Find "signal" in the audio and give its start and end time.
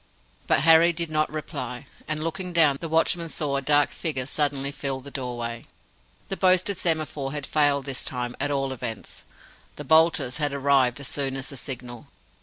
11.57-12.07